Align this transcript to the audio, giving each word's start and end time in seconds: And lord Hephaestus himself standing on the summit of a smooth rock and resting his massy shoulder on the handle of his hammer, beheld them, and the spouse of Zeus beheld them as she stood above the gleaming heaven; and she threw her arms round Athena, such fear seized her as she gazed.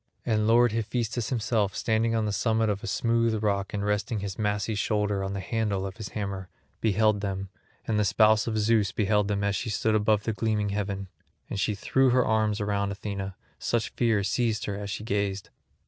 And 0.25 0.47
lord 0.47 0.71
Hephaestus 0.71 1.29
himself 1.29 1.75
standing 1.75 2.15
on 2.15 2.25
the 2.25 2.31
summit 2.31 2.69
of 2.69 2.83
a 2.83 2.87
smooth 2.87 3.43
rock 3.43 3.71
and 3.71 3.85
resting 3.85 4.17
his 4.17 4.39
massy 4.39 4.73
shoulder 4.73 5.23
on 5.23 5.33
the 5.33 5.39
handle 5.39 5.85
of 5.85 5.97
his 5.97 6.09
hammer, 6.17 6.49
beheld 6.79 7.21
them, 7.21 7.49
and 7.87 7.99
the 7.99 8.03
spouse 8.03 8.47
of 8.47 8.57
Zeus 8.57 8.91
beheld 8.91 9.27
them 9.27 9.43
as 9.43 9.55
she 9.55 9.69
stood 9.69 9.93
above 9.93 10.23
the 10.23 10.33
gleaming 10.33 10.69
heaven; 10.69 11.07
and 11.51 11.59
she 11.59 11.75
threw 11.75 12.09
her 12.09 12.25
arms 12.25 12.59
round 12.59 12.91
Athena, 12.91 13.35
such 13.59 13.89
fear 13.89 14.23
seized 14.23 14.65
her 14.65 14.75
as 14.75 14.89
she 14.89 15.03
gazed. 15.03 15.51